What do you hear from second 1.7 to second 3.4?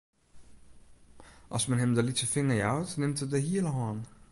him de lytse finger jout, nimt er de